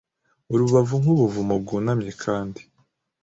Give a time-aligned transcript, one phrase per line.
[0.53, 2.61] Urubavu nkubuvumo bwunamye Kandi